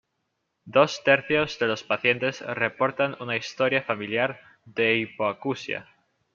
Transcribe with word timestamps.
Dos 0.65 1.03
tercios 1.03 1.59
de 1.59 1.67
los 1.67 1.83
pacientes 1.83 2.41
reportan 2.41 3.15
una 3.19 3.37
historia 3.37 3.83
familiar 3.83 4.41
de 4.65 4.95
hipoacusia. 4.97 5.95